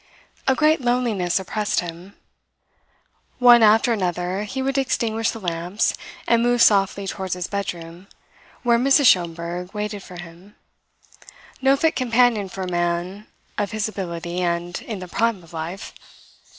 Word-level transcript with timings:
A 0.47 0.55
great 0.55 0.81
loneliness 0.81 1.39
oppressed 1.39 1.79
him. 1.81 2.15
One 3.37 3.61
after 3.61 3.93
another 3.93 4.45
he 4.45 4.63
would 4.63 4.75
extinguish 4.79 5.29
the 5.29 5.39
lamps, 5.39 5.93
and 6.27 6.41
move 6.41 6.63
softly 6.63 7.05
towards 7.05 7.35
his 7.35 7.45
bedroom, 7.45 8.07
where 8.63 8.79
Mrs. 8.79 9.05
Schomberg 9.05 9.75
waited 9.75 10.01
for 10.01 10.15
him 10.19 10.55
no 11.61 11.75
fit 11.77 11.95
companion 11.95 12.49
for 12.49 12.63
a 12.63 12.67
man 12.67 13.27
of 13.59 13.73
his 13.73 13.87
ability 13.87 14.41
and 14.41 14.81
"in 14.81 14.97
the 14.97 15.07
prime 15.07 15.43
of 15.43 15.53
life." 15.53 15.93